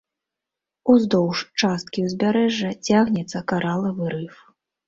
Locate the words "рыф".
4.17-4.35